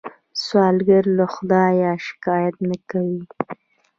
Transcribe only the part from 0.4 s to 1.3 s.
سوالګر له